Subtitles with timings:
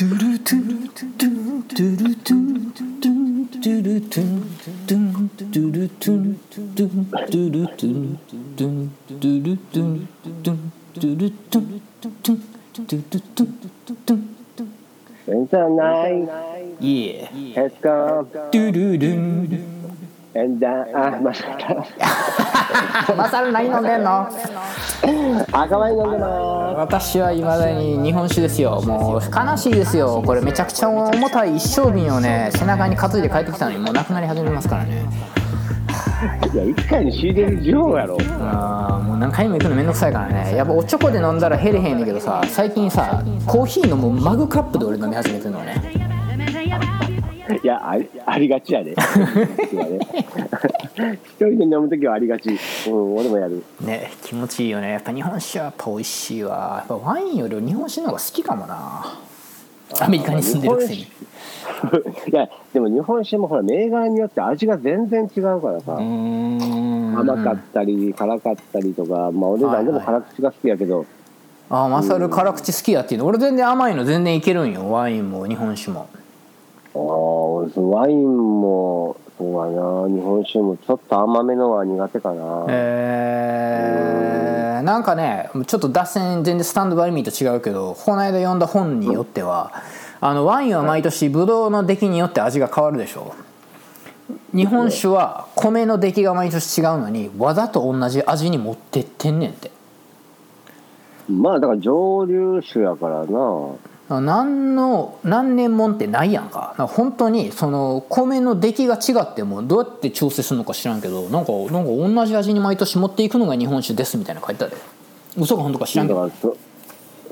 [0.00, 0.54] Winter
[15.68, 16.28] night
[16.78, 17.26] Yeah
[17.56, 19.48] has come ドゥルルン
[20.34, 21.32] and then あ間
[22.78, 24.28] 違えマサル何飲んでんの？
[25.50, 28.80] た赤ワイン飲んでま私はいまだに日本酒ですよ。
[28.82, 30.22] もう悲しいですよ。
[30.24, 35.06] これめちゃくちゃ重たい一升瓶をね背中に担いで帰ってきたのにもうなくなり始めますからね。
[36.50, 38.18] すいや一回に仕入れる量やろ。
[38.40, 40.54] あーもう何回も行くのめんどくさいからね。
[40.56, 45.76] やっぱおちょこで飲んだら減れへんねんけどさ最近さコーヒーのもうマグカップで俺飲み始めてるのね
[47.62, 48.94] いやありありがちやで。
[51.24, 52.50] 一人で飲む時はありがち。
[52.86, 53.64] うん俺もやる。
[53.80, 54.92] ね気持ちいいよね。
[54.92, 56.84] やっぱ日本酒はやっぱ美味しいわ。
[56.88, 59.18] やっぱワインより日本酒の方が好きかもな。
[60.00, 61.06] アメリカに住んでるくせに。
[62.30, 71.06] いやでも日本酒もほら銘柄によって味が全然違うからさ、甘かったり辛かったりとかまあ俺らでも辛口が好きやけど、
[71.70, 73.26] ああマサル辛口好きやっていうの。
[73.26, 74.90] 俺全然甘いの全然いけるんよ。
[74.90, 76.08] ワインも日本酒も
[76.94, 80.08] ああワインもそうやな。
[80.08, 89.72] 日本酒もちょっと甘めのは苦手かな、えー、なんかねちょっと脱線全然スタンドバイミーと違うけどこの間読んだ本によっては
[90.20, 93.34] あのワインは毎年ブドウの出来によって味が変わるでしょ。
[94.52, 99.70] 日本酒は米の出来が毎年違うのにわざと同じ味に持ってってんねんって。
[101.30, 103.70] まあだから蒸留酒やからな
[104.08, 106.74] 何の何年もんってないやんか。
[106.76, 114.76] か本当にその米の出来が違ってもどうやって調整するのか知らんけどなんかなんか同じ味に毎年持っていくのが日本酒ですみたいなの書いてある。
[115.36, 116.30] 嘘か本当か知らんけど。
[116.40, 116.56] そ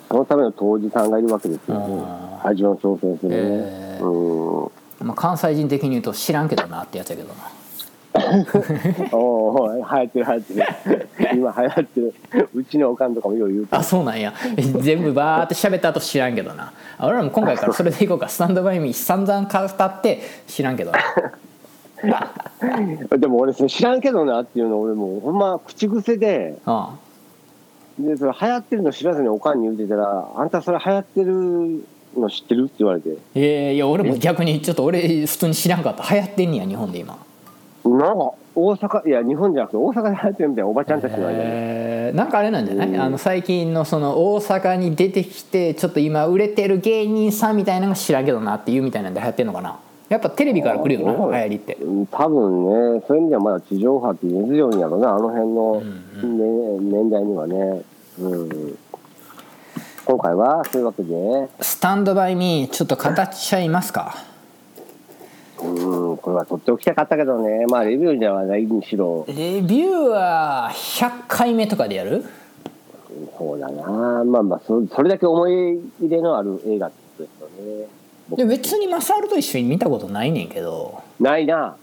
[0.08, 1.78] そのための杜氏さんがいるわけですよ。
[1.78, 4.66] ねあ味の調整するね、えう
[5.04, 5.06] ん。
[5.06, 7.34] まあ、関西人的に言うと知らんけどなってやつやけどな
[9.12, 10.54] おお流行ってる流行って
[10.90, 11.08] る。
[11.34, 12.14] 今流行ってる。
[12.54, 14.32] うちのおかんとかもよう言うあそうなんや。
[14.80, 16.72] 全部バーって喋った後知らんけどな。
[16.98, 18.28] あ俺らも今回からそれでいこうか。
[18.28, 20.98] スタンドバイミー散々語って知らんけどな。
[23.18, 26.56] でも俺それ知らんけどなっていうの俺もうほんま口癖で。
[26.66, 26.90] あ。
[27.98, 31.84] でそれ流行ってるの知らずにおかんに言うてたら「あんたそれ流行ってる
[32.18, 33.08] の知ってる?」って言われて。
[33.08, 36.04] いやいや俺も逆にちょっと俺普通に知らんかった。
[36.14, 37.16] 流行ってんねや日本で今
[37.88, 42.16] なんか大阪いや日本じゃなくて大阪で流行ってるみたいなおばちゃんたちの間で、えー。
[42.16, 49.78] なんかあれなんじゃない、あの最近のその大阪に出てきてちょっと今売れてる芸人さんみたいなのが知らんけどなっていうみたいなんで流行ってんのかな？
[50.08, 51.74] やっぱテレビから来るよなあ流行りって。
[51.74, 55.86] うん多分ねそういう意味ではまだ地上波って根強いんやろなあの辺の、ね
[56.78, 57.82] 年代にはね、
[58.20, 58.78] うん、
[60.04, 61.48] 今回はそういうわけで。
[61.60, 64.14] スタンドバイミーちょっと語っちゃいますか？
[65.62, 67.66] うんこれは取っておきたかったけどね。
[67.66, 69.24] まあレビューではないにしろ。
[69.28, 72.24] レビューは100回目とかでやる？
[73.38, 74.22] そうだな。
[74.24, 77.26] まあまあそそれだけ思い入れのある映画ですよ
[77.58, 77.86] ね。
[78.28, 78.38] 僕。
[78.38, 81.02] で別にマサルと一緒に見たことないねんけど。
[81.18, 81.76] ないな。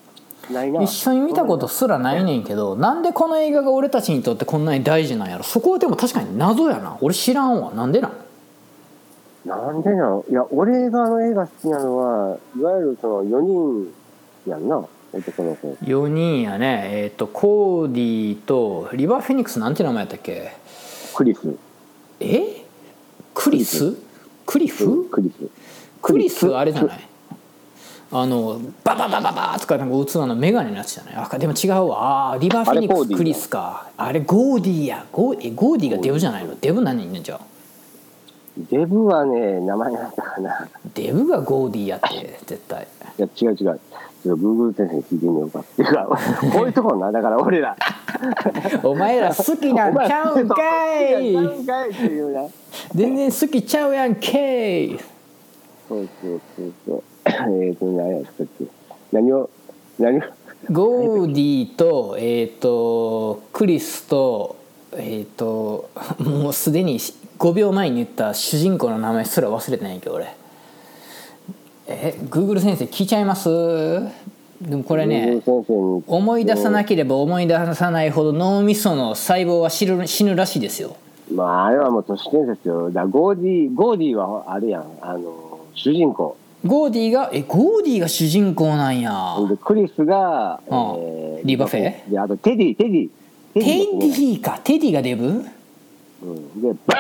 [0.51, 0.83] ないな。
[0.83, 5.43] 一緒に見たことすらないねんけどなんでこの映画が俺たちにとってこんなに大事なんやろ。
[5.43, 6.97] そこはでも確かに謎やな。
[7.01, 7.71] 俺知らんわ。
[7.71, 8.11] なんでなん？
[9.45, 13.93] なんでなのいや俺があの映画好きなのはいわゆるその4人
[14.47, 14.85] やんな。
[15.15, 15.67] 男の子。
[15.83, 16.89] 4人やね。
[16.91, 20.53] えっ、とコーディーとリバー・フェニックスなんて名前やったっけ？
[21.13, 21.55] クリス。
[22.19, 22.63] え？
[23.35, 23.95] クリス？
[24.47, 25.07] クリフ？
[25.09, 25.35] クリス。
[26.01, 26.47] クリス？
[26.55, 26.99] あれじゃない？
[28.11, 31.15] あのバババババとかなんか打つあのメガネのやつじゃない？
[31.31, 32.31] あでも違うわ。
[32.33, 33.89] あーリバー・フェニックスクリスか。
[33.97, 35.05] あれゴーディーや。
[35.11, 36.55] ゴーえゴーディーがデブじゃないの？
[36.59, 37.39] デブ何人いんじゃん
[38.57, 40.69] デブはね名前なんだかな。
[40.93, 42.87] デブがゴーディーやって絶対。
[43.17, 43.55] いや違う違う。
[43.55, 43.79] ちょっ
[44.23, 46.07] とグーグル先生に聞いてみようかっていうか
[46.53, 47.75] こういうところなだから俺ら。
[48.83, 50.55] お前ら好きなんちゃうんか
[51.19, 51.33] い。
[52.93, 54.99] 全然好きちゃうやんけい。
[55.89, 57.03] そうそうそうそう。
[57.63, 58.65] えっと何やったっけ。
[59.11, 59.49] 何を
[59.97, 60.21] 何を？
[60.71, 64.55] ゴーディーとえっ、とクリスと
[64.93, 65.89] えっ、と
[66.19, 66.99] もうすでに
[67.39, 70.33] 5秒前に言った主人公の名前すら忘れてないけど俺。
[71.87, 73.49] えグーグル先生聞いちゃいます？
[74.61, 80.95] でもこれね思い出さなければ思い出さないほど脳みその細胞は死ぬ死ぬらしいですよ。
[81.33, 82.89] まああれはもう都市伝説よ。
[82.89, 86.37] だゴーディゴーディはあれやんあの主人公。
[86.65, 89.35] ゴーディーがえゴーディーが主人公なんや。
[89.49, 90.75] でクリスが、う
[91.41, 92.09] んリバフェ？
[92.09, 93.09] であとテディテディ。
[93.53, 94.61] テテディか。
[94.63, 95.43] テディがデブ？
[96.23, 96.95] うん、でバ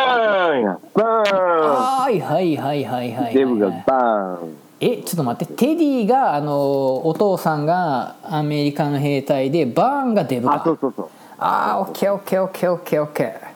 [0.51, 0.79] ーンや。
[0.93, 4.57] バはいはいはいはいはい、はい、ーンデブがバーン。
[4.79, 5.53] えちょっと待って。
[5.53, 10.55] テディがあのお父さんがアメリカの兵隊でバーンがデブか。
[10.55, 11.09] あそうそうそう。
[11.37, 13.53] あーオッケーオッケーオッケーオッケーオッケー。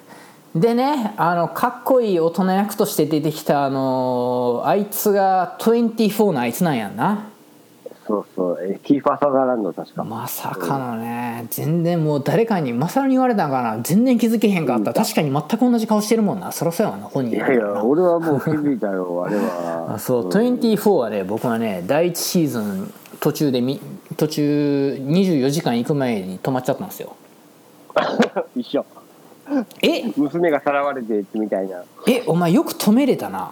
[0.60, 7.30] でねあのかっこいい大人役として出てきたあのあいつが24のあいつなんやんな
[8.08, 8.58] そうそう。
[8.62, 11.46] えキーファー・サザーランド確か、まさかのね。
[11.50, 13.80] 全然もう誰かにマサルに言われたんかな。
[13.84, 14.94] 全然気づけへんかった。
[14.94, 16.52] 確かに全く同じ顔してるもんな。
[16.52, 19.94] そろそろやわな本人いやいや俺はもう気づいたよ あれは。
[19.96, 23.80] あそう、24はね僕はね第1シーズン途中でみ
[24.16, 27.16] 途中24時間行く前に止まっちゃったんですよ。
[28.56, 28.86] 一緒。
[29.82, 30.12] え？
[30.16, 31.84] 娘がさらわれてみたいな。
[32.08, 33.52] えお前よく止めれたな。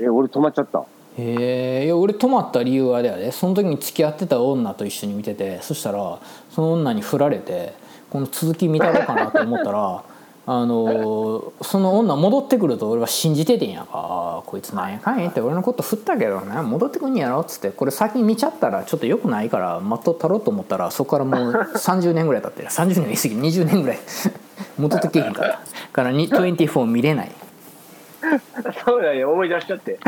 [0.00, 0.84] え俺止まっちゃった
[1.18, 3.32] へえいや俺止まった理由はあれやで。
[3.32, 6.18] その時に付き合ってた女と一緒に見ててそしたら
[6.50, 7.74] その女に振られて
[8.10, 10.02] この続き見たろうかなと思ったら
[10.46, 22.68] あのその女戻ってくると俺は信じててんやあーこいつなんやかんやって俺のこと振ったけどね戻ってくんやろっつってこれ先に見ちゃったらちょっとよくないから待っとったろうと思ったらそこからもう 30年ぐらい経ってる。
[22.68, 23.98] 30年言い過ぎ20年ぐらい。
[24.78, 25.60] 戻ってけへんから。
[25.92, 27.30] からに24見れない
[28.84, 29.98] そうだよ思い出しちゃって。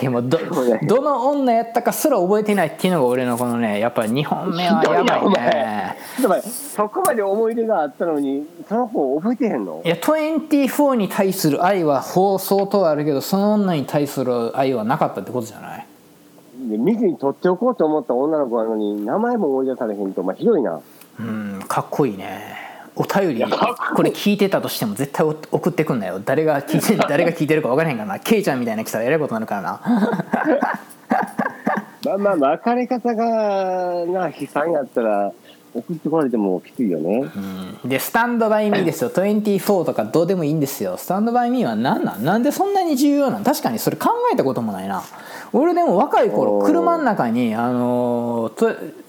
[0.00, 0.38] いやもうど
[0.86, 5.96] どの女やったかすら覚えてないっていうのが俺のこのねやっぱ2本目はやばいおね前。
[6.16, 9.82] ちょっと待ってそこまで思い出があったのにその子覚えてへんの？
[9.84, 15.86] いや24に対する愛は放送とはあるけどその女に対する愛はなかったってことじゃない？
[16.70, 20.80] で見ずに取っておこうと思った女の子なのに名前も思い出されへんとお前ひどいな。
[21.20, 22.63] うんかっこいいね
[22.96, 23.44] お便り
[23.96, 26.20] これ聞いてたとしても絶対送ってくんなよ。
[26.24, 28.18] 誰が聞いて 誰が聞いてるか分からへんからな。
[28.20, 29.80] ケイちゃんみたいな来たらえらいことになるからな。
[32.18, 33.24] まあまあ別れ方が
[34.06, 35.32] な悲惨やったら
[35.74, 37.24] 送ってこられてもきついよね、
[37.82, 37.88] うん。
[37.88, 39.10] でスタンドバイミーですよ。
[39.10, 40.96] 24とかどうでもいいんですよ。
[40.96, 42.24] スタンドバイミーは何なん？
[42.24, 43.44] なんでそんなに重要なん？
[43.44, 45.02] 確かにそれ考えたこともないな
[45.56, 48.50] 俺でも若い頃車の中にあの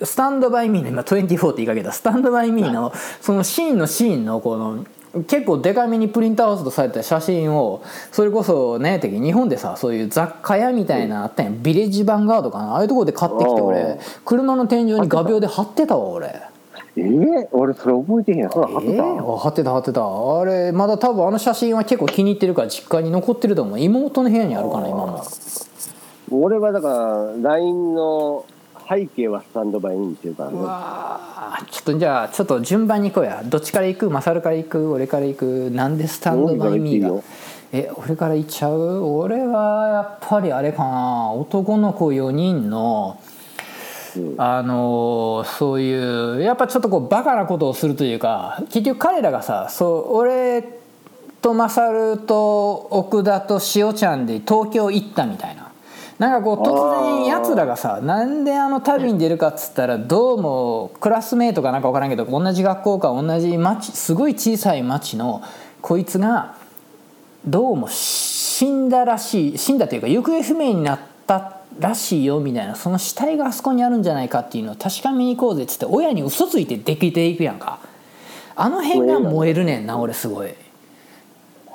[0.04, 4.86] スタンドバイミーの今24って言いかけたスタンドバイミーのそのシーンのシーンのこの
[5.28, 7.82] 結構デカめにプリントアウトされた写真を
[8.12, 11.46] それこそねて日本でさそういう雑貨屋みたいなのあったん。
[11.46, 12.74] やビレッジヴァンガードかな？
[12.74, 14.00] ああいうところで買ってきてお俺ー。
[14.24, 16.42] 車の天井に画鋲で貼ってたわ俺。
[16.98, 18.62] えー、俺それ覚えてへんそん。
[18.62, 20.02] なん貼ってた、えー、あ貼ってた貼ってた。
[20.42, 23.80] あれまだ多分あの写真は結構気に入ってるから実家に残ってると思う。
[23.80, 25.24] 妹の部屋にあるかな今も
[26.32, 26.88] 俺はだか
[27.42, 28.46] ら LINE の
[28.88, 31.66] 背景はスタンドバイにしてるからねうわー。
[31.66, 33.44] ちょっとじゃあちょっと順番に行こうや。
[33.44, 34.10] どっちから行く？
[34.10, 35.72] マサルから行く俺から行く。
[35.72, 37.22] なんでスタンドバイミーが？
[37.72, 41.32] え俺から行っちゃう俺はやっぱりあれかな。
[41.32, 43.20] 男の子4人の
[44.16, 44.36] うん。
[44.38, 50.64] あのーそういうやっぱちょっとこうバカなことをするというか結局彼らがさそう俺
[51.42, 55.65] とマサルと奥田と塩ちゃんで東京行ったみたいな
[56.20, 58.44] なんかこう突然やつらがさなん。
[58.46, 65.42] であの旅に出るかっつったらどうもクラスメートかなんか分からんけど同じ学校か同じ町すごい小さい町の
[65.82, 66.56] こいつが
[67.46, 72.76] どうも死んだらしい死んだというか行方不明になったらしいよみたいな。
[72.76, 77.80] その死体があそこにあるんじゃないかっていうのを確かめに行こうぜっつって親に嘘ついてできていくやんか。
[78.56, 80.54] あの辺が燃えるねんな俺すごい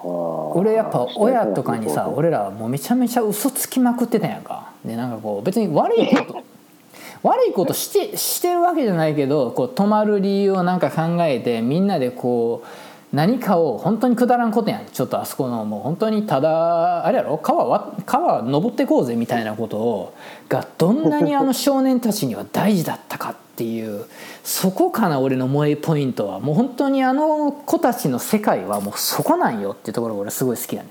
[0.03, 4.73] 俺俺やっぱ親とかにさ俺らはもうめちゃめちゃ嘘つきまくってたやんか。
[4.85, 6.43] でなんかこう別に悪いこと
[7.23, 12.67] 悪いことしてしてるわけじゃないけどこう泊まる理由をなんか考えてみんなでこう
[13.13, 14.87] 何かを本当にくだらんことやん。
[14.87, 17.39] ちょっとあそこのもう本当にただあれやろ？
[17.39, 20.15] 川は川登ってこうぜみたいなことを
[20.49, 24.05] がどんなにあの少年たちには大事だったかっていう
[24.45, 30.91] そこかな俺の萌えポイントはもう本当にあの子たちの世界はもうそこなんよっていうところが俺すごい好きやね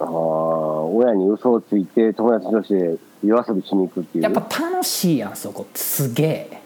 [0.00, 4.24] ああ親に嘘をついて友達同士で夜遊びしに行くっていう。
[4.24, 5.66] やっぱ楽しいやんそこ。
[5.74, 6.62] すげえ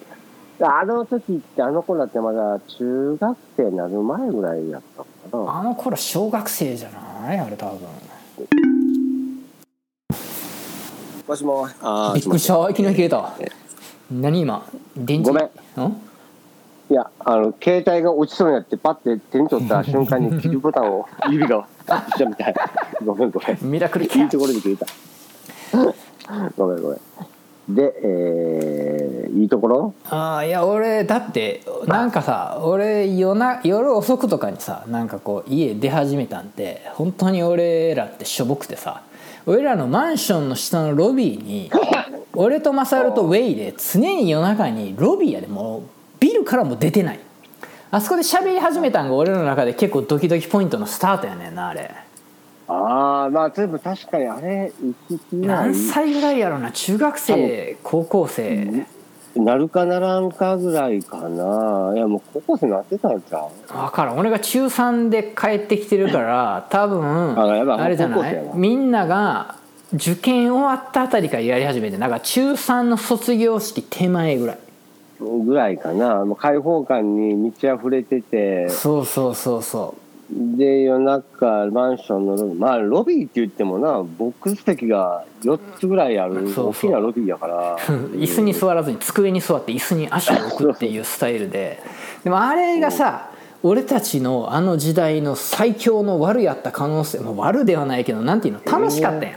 [0.66, 5.04] あの時ってあの子だってまだ中学生になる前ぐらいやった
[5.37, 5.59] のかな。
[5.61, 7.78] あの頃小学生じゃないあれ多分。
[11.26, 13.33] もしもあびっくりしたいきなり切れた
[14.11, 14.64] 何今？
[14.97, 15.31] 電池？
[15.31, 15.45] ごめん。
[15.45, 15.49] ん
[16.90, 22.54] いやあの携帯が落ちそうになってパッて手に取った瞬間に切るボタンを 指がタッチしたみたい
[23.04, 23.59] ごめんごめん。
[23.62, 24.87] ミラクルいいところで切れた。
[26.57, 26.99] ごめんごめん。
[27.75, 29.02] でえー、
[29.35, 29.95] いいところ？
[30.11, 39.03] ああいや俺だってなんかさ俺夜な夜遅くとかにさなんかこう家出始めたんて本当に俺らってしょぼくてさ
[39.47, 41.71] 俺らのマンションの下のロビーに
[42.35, 45.83] 俺とマサルとウェイで常に夜中にロビーやでもう
[46.21, 47.21] ビルからも出てない。
[47.91, 51.91] あそこで喋り始めたんが俺の中で結構ドキドキポイントのスタートやねんなあれ。
[52.69, 54.73] ああまあでも確かにあれ
[55.33, 58.87] 何歳ぐらいやろな中学生高校生
[59.37, 61.93] なるかならんかぐらいかな。
[61.95, 63.73] いやもう高校生なってたんちゃう？
[63.73, 64.19] 分からん。
[64.19, 68.51] 俺が中3で帰ってきてるから 多分あれじゃない？
[68.55, 69.55] みんなが
[69.95, 74.59] 受験終わったあたりからやり始めてなんか中3の卒業式手前ぐらい。
[75.21, 76.25] ぐらいかな。
[76.25, 78.69] もう開放感に満ち溢れてて。
[78.69, 79.95] そうそうそうそ
[80.35, 82.59] で夜中マンションのロビー。
[82.59, 87.75] まあロビーって言ってもなボックス席が4つぐらいある大きなロビーやから。
[87.75, 87.77] う
[88.17, 91.83] 椅子に座らずに机に座って椅子に足を置くっていうスタイルで。
[92.25, 93.31] でもあれがさ
[93.62, 99.33] 俺たちのあの時代の最強の悪やった可能性もう悪ではないけどなんていうの楽しかったや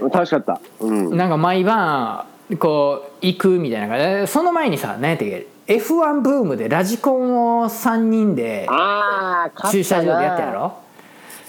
[0.00, 0.08] ん。
[0.08, 0.60] 楽しかった。
[0.80, 1.16] うん。
[1.16, 2.24] なんか毎晩
[2.58, 4.04] こう行くみたいな感じ。
[4.04, 5.46] でその前にさ何やったっけ？
[5.66, 8.68] F1 ブームでラジコンを3人で
[9.70, 10.74] 駐車場でやったやろ？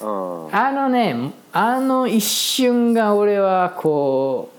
[0.02, 0.56] うん。
[0.56, 4.50] あのねあの一瞬が俺はこ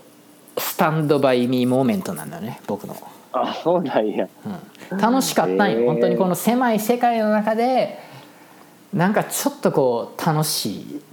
[0.55, 2.95] うスタンドバイミーモーメントなんだよね僕の、
[3.33, 4.27] あそうなんや。
[4.91, 7.99] うん、楽しかったんよ、本当にこの狭い世界の中で
[8.93, 10.95] なんかちょっとこう楽しい。
[10.95, 11.08] うん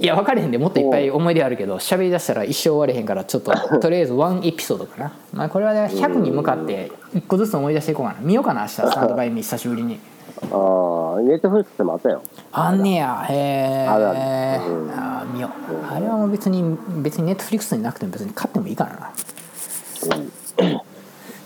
[0.00, 8.20] いや分かれへんでもっといっぱい思い出あるけど喋りだしたら一生終われへんからちょっととりあえずワンエピソードかな、まあ、これはね100に向かって1個ずつ思い出していこうかな。
[8.20, 10.00] 見ようかな明日スタンドバイミー久しぶりに。
[10.42, 12.22] ああネットフリックスでもあったよ。
[12.52, 13.24] あんねや。
[13.28, 14.90] へえあうん。
[14.90, 15.86] あー見よう。
[15.86, 19.12] あれはもう別に別にネットフリックスになくても別に買ってもいいからな。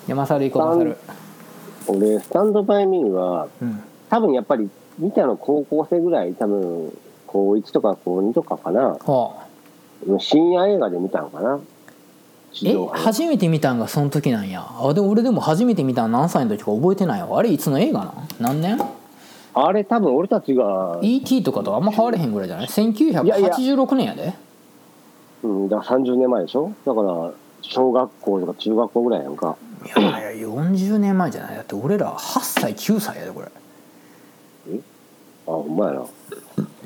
[0.06, 0.96] 山猿行こう山猿。
[1.86, 3.82] 俺スタンドバイミーはうん。
[4.08, 6.96] 多分やっぱり見たの高校生ぐらい多分
[7.28, 8.96] 高1とか高2とかかな。
[9.00, 9.36] ほ
[10.06, 11.60] う深夜映画で見たのかな。
[12.52, 14.66] 地え初めて見たんがその時なんや。
[14.66, 17.38] あでも俺でも初めて見たの何歳の時か覚えてないわ。
[17.38, 18.28] あれいつの映画なん？
[18.40, 18.80] 何年？
[19.54, 22.66] あれ多分俺たちが、ET とかとあんま変われへんぐらいじゃない？
[22.66, 23.50] いやいや。
[23.50, 24.34] 1986年やで。
[25.42, 26.72] うん、だから30年前でしょ？
[26.86, 29.56] だから小学校とか中学校ぐらいやんか。
[29.84, 31.56] いやいや40年前じゃない。
[31.56, 33.48] だって俺ら8歳9歳やでこれ。
[35.46, 36.06] あほんまやな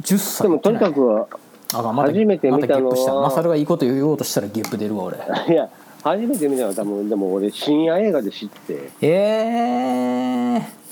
[0.02, 1.28] 10歳でもとにかくは
[1.74, 5.18] あまた初めて見たのはまマサルがいいこと言おうとしたらゲップ出るわ俺。
[5.48, 5.68] いや
[6.02, 8.90] 初めて見たのは多分でも俺深夜映画で知って。
[9.00, 9.08] え
[10.58, 10.82] え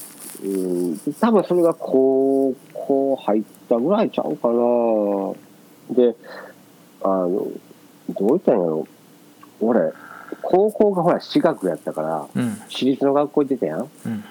[0.42, 0.48] う
[0.94, 4.54] ん多分それが高校入ったぐらいちゃうかな。
[5.90, 6.16] で
[7.02, 8.86] あのどう言ったんやろ。
[9.60, 9.92] 俺
[10.40, 12.56] 高校がほら私学やったからうん。
[12.68, 13.80] 私立の学校行ってたやん。
[13.80, 14.24] うん。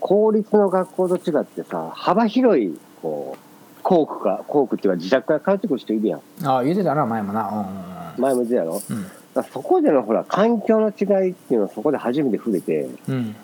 [0.00, 3.53] 公立の学校と違ってさ幅広いこう
[3.84, 6.20] 校区か校区っていうか自宅から帰ってくる人いるやん。
[6.42, 8.14] ああ言うてたな前もな。
[8.18, 8.82] 前も言ってたやろ？
[8.90, 9.44] うん。
[9.52, 12.88] そこでのほら環境の違いっていうのをそこで初めて触れて。
[13.08, 13.14] うん。
[13.14, 13.36] うん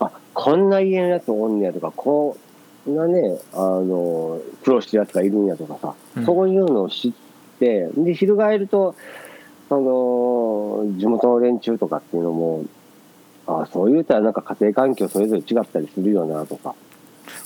[0.00, 2.36] あこんな家のやつおんねやとかこ
[2.90, 6.26] んなねあの苦労してるやつがいるんやとかさ、うん。
[6.26, 7.12] そういうのを知っ
[7.60, 8.96] てで翻ると
[9.68, 12.64] その地元の連中とかっていうのも
[13.46, 16.74] あそういうたらなんか家庭環境それぞれ違ったりするよなとか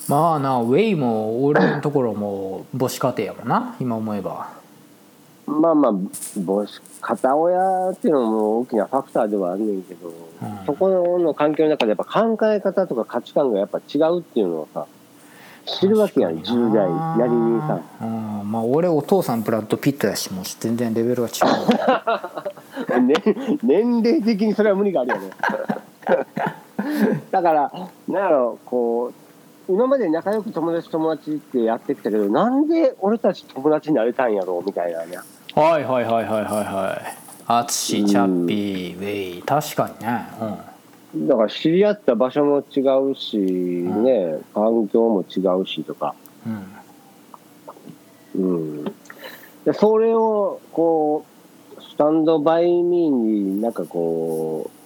[0.07, 4.57] まあなウェイも俺のところも母子家庭やもんな今思えば。
[5.45, 5.91] まあまあ
[6.45, 10.13] 母子片親っていうのも大きなファクターではあるねんけど、ん。
[10.65, 10.89] そこ
[11.19, 14.85] の環境の中でやっぱ考え方とか価値観がやっぱ違うっていうのをさ
[15.65, 18.51] 知るわけやん10代なりにさうん。
[18.51, 23.01] まあ俺お父さんブラッド・ピットやしもう全然レベルが違う。
[23.01, 23.15] ね、
[23.63, 25.29] 年齢的にそれは無理があるよね。
[27.31, 27.71] だから
[28.07, 29.26] なんやろこう
[29.69, 35.17] 今まで仲良く友達友達ってやってきたけどなんで俺たち友達になれたんやろうみたいなね。
[35.53, 37.17] はいはいはいはいはいはい。
[37.47, 39.43] アツシチャッピーウェイ。
[39.43, 41.27] 確かにね。
[41.27, 42.81] だから知り合った場所も違
[43.11, 46.15] うし、ね環境も違うしとか。
[48.35, 48.83] うん。
[48.83, 49.73] うん。
[49.73, 51.25] それをこ
[51.77, 54.76] うスタンドバイミーになんかこう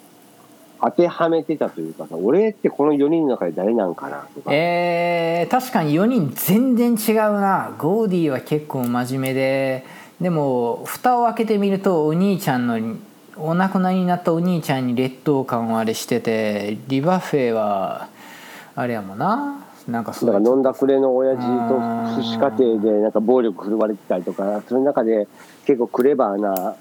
[0.81, 7.75] 当てはめてたというかさ俺ってこの4人の中で誰なんかなとか、えー、確かに4人全然違うな。
[7.77, 9.85] ゴーディは結構真面目で。
[10.19, 12.97] でも蓋を開けてみるとお兄ちゃんの
[13.37, 18.07] お亡くなりになったお兄ちゃんに劣等感をあれしててリバフェは
[18.75, 19.65] あれやもんな。
[19.87, 20.31] なんかそう。
[20.31, 21.79] だから飲んだくれの親父と
[22.13, 25.27] 福祉家庭でなんか暴力振るわれてたりとかその中で
[25.65, 26.75] 結構クレバーな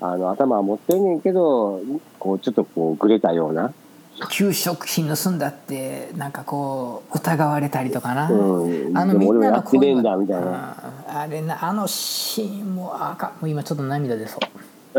[0.00, 1.80] あの頭は持ってんねんけど
[2.18, 3.72] こうちょっとこうグレたような、
[4.26, 10.76] 給食費盗んだってなんかこう疑われたりとかな、うん、あのみんなの声もみたいな。
[11.08, 11.16] うん。
[11.16, 13.30] あれなあのシーンもあかん。
[13.30, 14.38] もう今ちょっと涙出そう。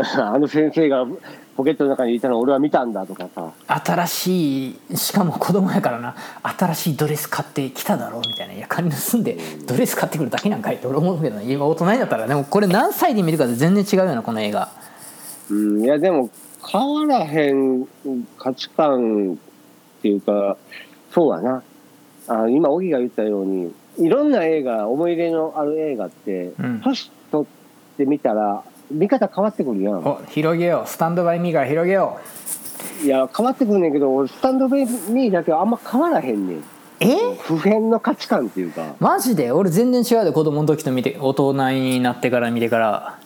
[0.00, 1.04] あの先生が
[1.56, 3.50] ポケットの中にいたのを俺は見たんだとかさ。
[3.66, 6.14] 新しいしかも子供やからな。
[6.42, 8.54] 新しいドレス買ってきただろうみたいな。
[8.54, 11.42] いや金盗んでドレス買ってくるだけなんかいって俺思うけどな。
[11.42, 12.26] 今大人になったら。
[12.26, 14.68] でもこれ何歳で見るかで全然違うよなこの映画
[15.50, 16.30] うんいやでも
[16.66, 17.86] 変わらへん
[18.38, 19.38] 価値観
[19.98, 20.56] っていうか
[21.12, 21.62] そうだな。
[22.28, 26.80] あ今荻が言ったようにいろんな映画思い入れのある映画って、うん。
[26.82, 29.94] 年取ってみたら見方変わってくるやん。
[29.96, 30.88] お広げよう。
[30.88, 32.18] スタンドバイミーから広げよ
[33.02, 33.06] う。
[33.06, 36.64] いや変わってくるねんけど俺スタンドベイミーだけはあんま変わらへんねん。
[37.00, 37.16] え？
[37.40, 38.94] 普遍の価値観っていうか。
[39.00, 39.52] マジで？
[39.52, 43.18] 俺全然違うで子供の時と見て大人になってから見てから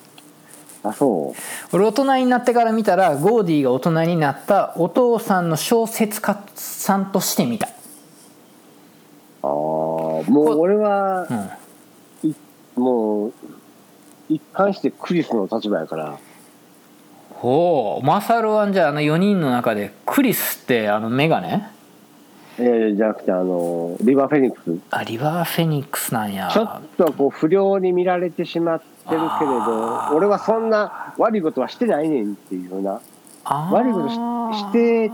[0.84, 1.76] あそう。
[1.76, 7.66] 俺大人になってから見たらゴーディが大人になったお父さんの小説家さんとして見た。
[7.66, 7.70] あ
[9.42, 11.26] あもう俺は
[12.22, 12.30] うん。
[12.30, 12.34] い
[12.76, 13.32] もう
[14.28, 16.18] 一貫してクリスの立場やから。
[17.30, 18.06] ほう。
[18.06, 21.28] マサルはじゃああの4人の中でクリスってあのメ
[22.58, 24.78] ガネえー、じゃなくてあのリバー・フェニックス。
[24.90, 26.50] あリバーフェニックスなんや。
[26.52, 28.84] ちょっとこう不良に見られてしまって
[29.14, 33.00] るけれど俺はそんな悪いことはしてないねんっていうふうな
[33.44, 35.08] 悪いことしして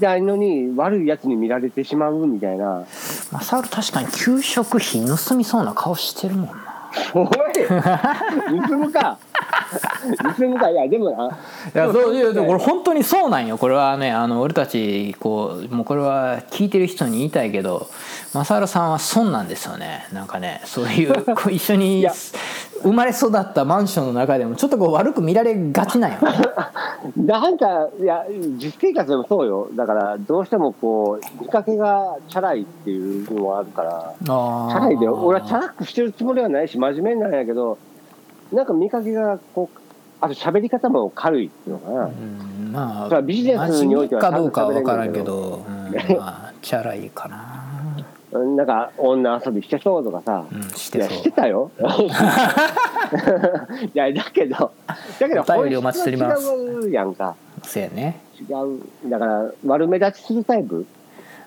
[0.00, 2.84] ないのに悪いやつに見られてしまうみたいな。
[3.32, 6.54] マサル確かに給食費盗みそうな顔してるもんな。
[7.14, 7.28] おい！
[8.68, 9.18] 盗むか
[10.36, 11.26] 盗むかいやでもな。
[11.74, 13.58] いやそういやでもこれ本当にそうなんよ。
[13.58, 17.88] これはねあの俺たちこうもうこれは聞いてる人に言いたいけど
[18.34, 20.06] マサルさんは損なんですよね。
[20.12, 22.12] なんかねそういう こう一緒いにや。
[22.82, 26.38] 生まれ育ったマンションの中でもちょっとこう悪く見られがちなんよね。
[27.16, 28.24] なんかいや
[28.62, 29.68] 実生活でもそうよ。
[29.74, 34.12] だからどうしてもこう見かけがチャラいっていうのもあるから。
[34.20, 37.78] チャチャラいで俺はチャラくしてるつもりはないし真面目なんやけど
[38.52, 39.78] なんか見かけがこう
[40.20, 47.62] あと喋り方も軽いっていうのかな、うんまあビジネスにおいてはかどうかは分からんけど、うんまあチャラいかな。
[48.32, 51.10] なんか女遊びしてそうとかさ、うんしてそう。
[51.10, 51.70] してたよ。
[51.80, 51.82] い
[53.94, 54.72] やだけど。
[55.18, 57.34] だけど本質は違うやんか。
[57.62, 58.20] そうやね。
[58.40, 58.80] 違う。
[59.08, 60.84] だから悪目立ちするタイプ？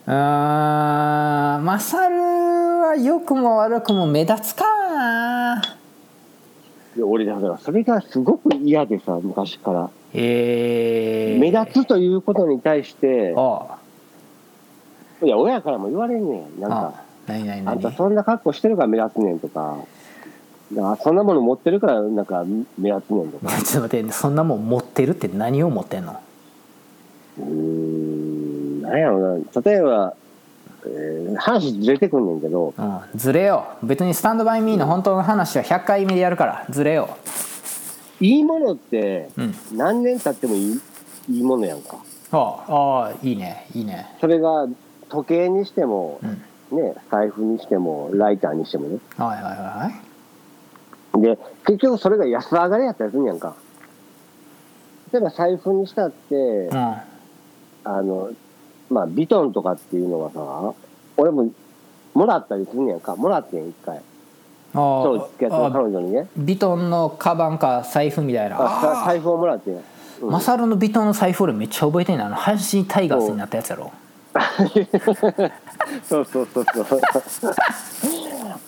[0.08, 4.64] うーんマサルは良くも悪くも目立つか
[4.96, 5.62] な
[6.98, 9.90] いや俺だからそれがすごく嫌でさ昔から。
[10.14, 13.78] えー、目立つということに対してあ
[15.22, 16.94] いや親からも言われんねんなんあか。
[16.98, 19.78] あ何何あんた何そんな格好してるから目立つねんとか。
[20.74, 22.44] だからそんなもの持ってるからなんか
[22.78, 23.50] 目立つねんとか。
[23.62, 26.16] ちょっと待ってそんなもん持ってるって何を持ってんの？
[27.38, 29.62] うーんなんやろな。
[29.64, 30.29] 例えば、えー
[31.38, 32.74] 話ずれてくんねんけど。
[32.78, 33.00] うん。
[33.16, 33.66] ずれよ。
[33.84, 36.66] う別にスタンドバイミーの本当の話は100回目でやるから。
[36.70, 37.18] ずれよ。
[38.20, 39.56] いいものってううん。
[39.74, 40.82] 何年経ってもいい
[41.30, 41.98] いいものやんか。
[42.32, 43.68] ああああいいね。
[43.74, 44.08] いいね。
[44.22, 44.68] それが
[45.10, 46.20] 時計にしても
[46.72, 46.78] うん。
[46.78, 49.00] ね財布にしてもライターにしてもね。
[49.18, 50.10] はいはいはい
[51.22, 53.56] で結局それが安上がりやったりするんやんか。
[55.12, 57.10] 例えば財布にしたって、はい
[57.84, 58.32] あの
[58.90, 60.74] まあビトンとかっていうのはさ
[61.18, 61.50] 俺も
[62.14, 63.16] もらったりするんやんか。
[63.16, 63.98] もらってん一回。
[63.98, 64.04] うん
[64.72, 66.28] あそう付き合っ彼女にね。
[66.38, 68.58] ビトンのカバンか財布みたいな。
[69.06, 69.84] 財布をもらってん、
[70.22, 70.30] うん。
[70.30, 72.28] マサルのビトンの財布俺めっちゃ覚えてんねん。
[72.28, 73.92] あの阪神タイガースになったやつやろ。
[76.04, 77.56] そうそうそうそう。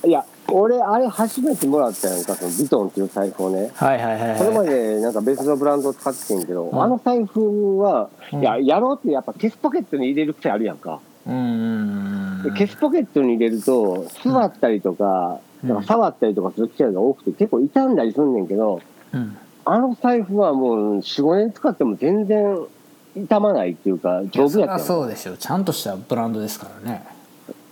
[0.10, 3.72] いや俺あれ初めてもらったやんかそのビトンっていう財布をね。
[3.76, 6.84] はいはいはいそれまはいでなんか別のブランドを使ってんけど、うん。
[6.84, 8.42] あの財布は、うん。
[8.42, 12.42] いややろうってやっぱケスポケットに入れる癖あるやんか、うん。
[12.44, 15.70] でケスポケットに入れると座ったりとか,、うん。
[15.70, 18.82] なんか触ったりとかする機会が多くて結構傷んだりすんねんけど
[19.14, 19.38] うん。
[19.64, 22.58] あの財布はもう45年使っても全然
[23.14, 27.06] 傷まないっていうか丈夫やったよそうでしょちゃんとしたブランドですからね。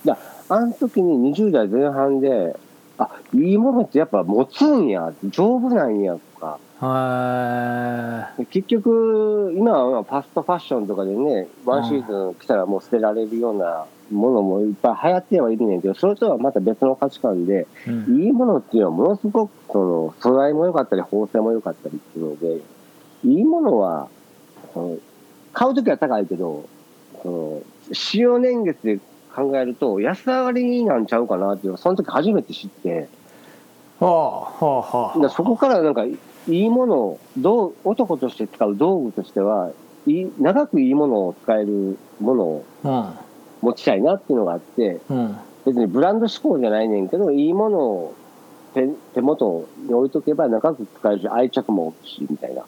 [0.06, 0.18] だ
[0.50, 2.56] あの時に20代前半で
[2.98, 6.60] あいいものってやっぱ持つんや丈夫なんやとか。
[6.80, 22.62] はで結局今はまあファストファッションとかでねワンシーズン着たらもう捨てられるようなものもいっぱい流行ってはいるねんけどそれとはまた別の価値観でい、うん、いいものっていうのはものすごくその素材も良かったり縫製も良かったりっていうので
[23.26, 24.08] いいものは
[24.74, 24.98] その
[25.52, 26.66] 買う時は高いけど
[27.22, 29.00] その使用年月で
[29.36, 33.08] 考えると安上がりなんちゃうかなっていうその時初めて知って。
[34.00, 35.20] はあはあはあ。
[35.20, 39.72] だそこからなんかいいものをどう男として使う道具としては
[40.08, 42.66] いい長くいいものを使えるものを
[43.62, 45.18] 持ちたいなっていうのがあってうん。
[45.18, 48.14] うん別にブランド志向じゃないねんけどいいもの
[48.74, 52.64] 手手元に置いとけば長く使えるし愛着も大きいしみたいな。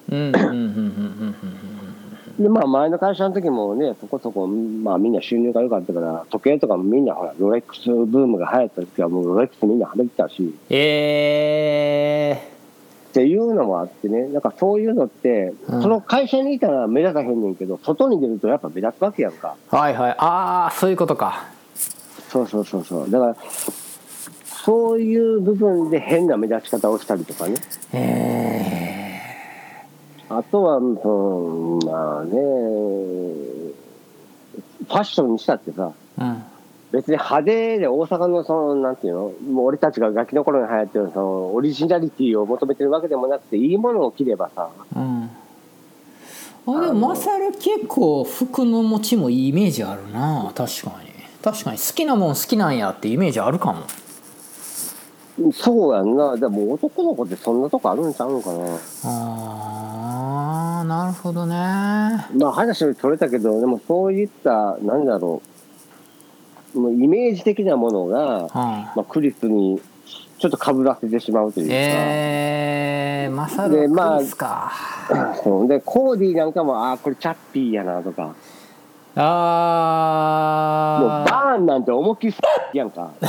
[2.40, 10.54] でまあ前の会社の時もねそこそこ、まあ、みんな収入が良かったから時計とかもみんなほらロレックスブームが流行った時はもうロレックスみんなはめてたし。
[10.70, 12.48] え
[13.12, 15.82] っていうのもあってねなんかそういうのって、うん。
[15.82, 19.56] その会社にいたら目立たへんねんけど外に出るとやっぱ目立つわけやんか。
[19.70, 20.12] ー、はいはい。
[20.18, 21.46] ああそういうことか。
[22.30, 23.12] そうそうそうそう。
[23.12, 23.36] だから
[24.64, 27.56] そういう部分で変な目立ち方をしたりとかね。
[27.94, 28.81] え
[30.38, 30.94] あとは、うん、
[31.86, 36.44] まあねファッションにしたってさー、うん。
[36.92, 44.70] 別に派手で大阪のそのなんていうのもう俺たちがガキの頃に流行ってるそのオリジナリティを求めてるわけでもなくていいものを着ればさ。
[44.96, 45.30] うん。
[46.68, 50.52] あでもマサル結構服の持ちもいいイメージあるな。
[50.56, 51.12] 確かに。
[51.44, 51.78] 確かに。
[51.78, 53.84] 好きなもん好きなんやってイメージあるかも。
[55.54, 56.38] そうやんな。
[56.38, 58.78] でも男の子ってそんなとこあるんちゃうんかな。
[59.06, 59.81] あー
[60.92, 61.56] なるほどね。
[61.56, 65.42] まあ話取れたけどでもそういったなんだろ
[66.76, 69.82] うもうイメージ的なものが、うんまあ、クリスに
[70.38, 74.22] ちょっとかぶらせてしまうというか、えー、マサルでまあ
[75.44, 75.68] そう。
[75.68, 78.36] でコーディなんかもああこれチャッピーやなとか
[79.14, 82.36] もうあバーンなんて思いっきり
[82.74, 83.12] やんか。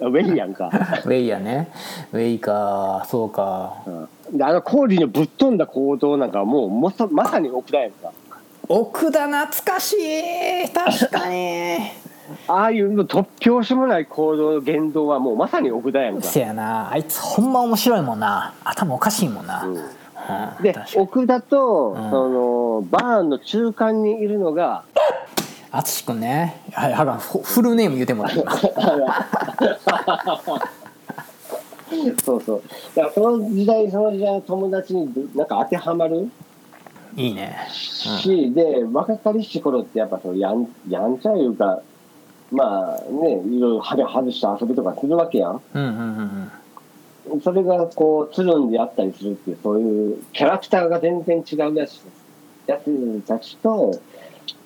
[0.00, 1.68] ウェイやんか、ーウェイやね。
[2.12, 3.04] ウェイか。
[3.06, 3.74] そうか。
[3.86, 3.90] う
[4.34, 8.10] ん、であのコーディのぶっ飛んだ行動なんかはもうもさまさに奥田やんか。
[8.66, 10.70] 奥田懐かしい。
[10.70, 11.76] 確かに。
[12.48, 16.90] ああいうの突拍子もない行動言動はもうまさに奥田やんか、せやな。
[16.90, 18.54] あいつほんま面白いもんな。
[18.64, 19.78] 頭おかしいもんな、うう
[20.32, 22.10] んん、で奥田と、うん。
[22.10, 24.84] そのバーンの中間にいるのが
[25.70, 26.60] 淳君ね。
[26.72, 28.52] はいはがフフルネーム言うてもらって今
[32.24, 32.62] そうそう。
[32.94, 36.30] だからその時代その時代の友達になんか当てはまる？
[37.16, 37.56] いいね。
[37.70, 41.80] し、で若かりし頃ってやっぱそのやんやんちゃいうか
[42.50, 45.60] まあねいろいろハゲ外して遊びとかするわけやん。
[45.74, 46.50] うんうんうんうん
[47.42, 52.02] それがこうつるんであったりするっていうそういうキャラクターが全然違うやつ
[52.66, 54.00] やつたちと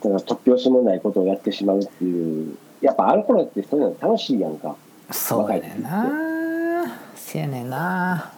[0.00, 4.76] だから突拍子もないことをやってしまうっていうやっぱあの頃ってそういうの楽しいやんか。
[5.10, 7.00] そうやねんな。
[7.14, 8.32] せやねんな。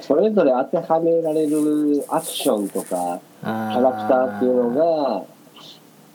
[0.00, 5.24] それぞれ当てはめられるアクションとかキャラクターっていうの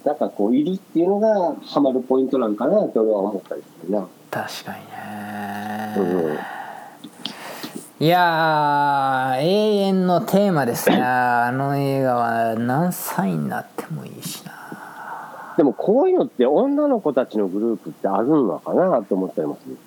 [0.04, 4.08] がなんかこういるっていうのがハマるポイントなんかなって俺は思ったりするな。
[4.32, 6.59] 確かにね、うん
[8.02, 19.78] いやー永遠のテーマですねあの映画は何歳になってもいいしなでもこういうのって女の子たちのグループってあるのかなって思ったりもする。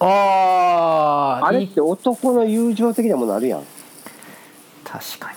[0.00, 3.62] あーいいあれって男の友情的なものあるやん。
[4.82, 5.30] 確か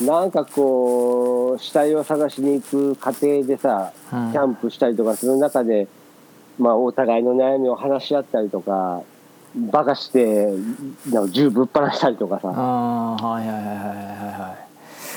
[0.00, 5.88] にななんかこう死体を探しに行く過程でさうんキャンプしたりとかする中で、
[6.60, 9.02] まあ、お互いの悩みを話し合ったりとか
[9.70, 10.48] バカして
[11.30, 12.52] 銃ぶっ放したりとかさ。
[12.54, 13.86] あーはいはいはいはいはい
[14.40, 14.56] は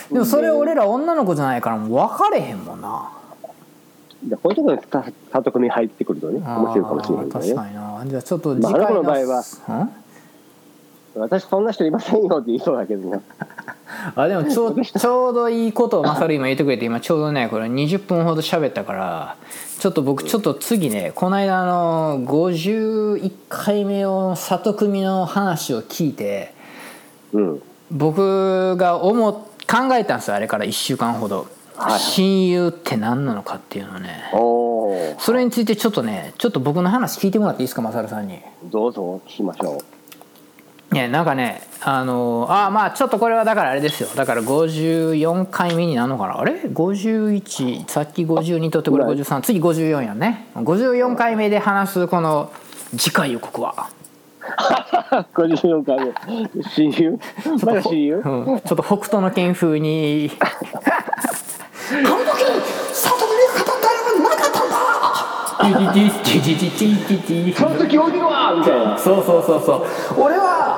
[0.10, 0.14] い。
[0.14, 3.12] でもそれ俺ら女の子じゃないからもう分かれへんもんな。
[4.24, 7.32] でこういうところにさ里組入ってくるとね面白いかもしれないね。
[7.32, 8.04] 確かにな。
[8.06, 9.92] じゃあちょっと次まあ回あの場合は、ん？
[11.16, 13.22] 私そんな人いませんよって言いそうだけどね。
[14.16, 19.36] あでもちょう ちょうどいいことをマサル今言ってくれて今ちょうどねこれ20分ほど喋ったから
[19.80, 26.54] ちょっと僕ちょっと次ねこの間の51回目を里組の話を聞いて
[27.34, 27.62] うん。
[27.92, 29.36] 僕が思っ
[29.72, 31.48] 考えたんですよあれから1週間ほど、
[31.78, 32.00] はいはい。
[32.00, 35.16] 親友って何なのかっていうのをね。
[35.20, 38.40] それについてちょっとねちょっと僕の話聞いてもらっていいですかマサルさんに。
[38.66, 39.82] どうぞ聞きましょ
[40.92, 44.10] ね、なんかねあのあまあちょっとこれはだからあれですよ。
[44.16, 46.38] だから54回目になるのかな？
[46.38, 50.48] あれ？51さっき52とってこれ53次54やんね。
[50.56, 52.52] 54回目で話すこの
[52.98, 53.88] 次回予告は、
[55.38, 56.12] う54回目。
[56.76, 57.20] 親友
[57.64, 60.30] まだ親友うん、ちょっと北斗の拳風に。
[60.42, 62.44] あの時
[62.94, 64.76] 里見が語ったのはなかったんだ。
[67.56, 68.98] その時鬼はみたいな。
[68.98, 69.86] そうそうそうそう。
[70.22, 70.71] 俺は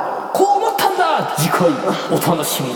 [1.54, 1.70] 回
[2.12, 2.76] お楽しみに。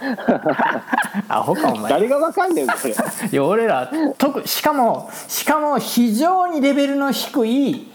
[1.28, 1.90] アホかお前。
[1.90, 2.90] 誰がわかんねんこれ。
[2.90, 2.94] い
[3.36, 7.86] や俺ら特しかもしかも非常にレベルの低い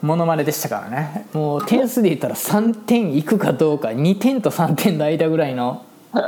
[0.00, 1.26] モノマネでしたからね。
[1.34, 5.82] もう点数で言ったら3点いくかどうか2点と3点の間ぐらいの。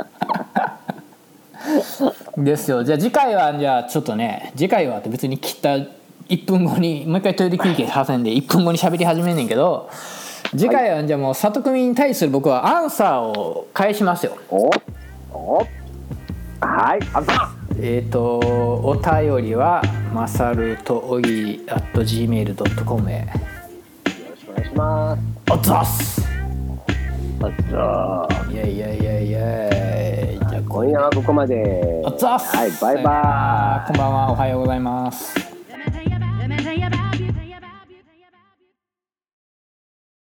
[2.37, 2.83] ですよ。
[2.83, 5.77] じゃあ次回はじゃあちょっとね次回はって別に切った
[6.29, 9.89] 1分後にもう一回トイレ休憩挟んで1分後に喋り始めんねんけど
[10.51, 14.35] 次回はじゃあもう里組に対する僕はアンサーを返しますよ。
[14.49, 14.71] お
[15.31, 15.67] お
[16.61, 19.81] はいあざえっ、とお便りは
[20.13, 23.19] まさるとおぎ at gmail.com へ。
[23.19, 23.25] よ
[24.29, 25.21] ろしくお願いします。
[25.51, 26.27] おっざっす。
[27.41, 32.01] あざいやいやいやいやじゃあ今夜はここまで。
[32.03, 32.57] おっざっす。
[32.57, 33.87] はいバイバイ。
[33.87, 34.31] こんばんは。
[34.31, 35.48] おはようございます